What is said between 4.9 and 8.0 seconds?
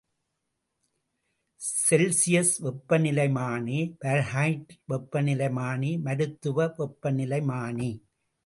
வெப்பநிலைமானி, மருத்துவ வெப்பநிலைமானி.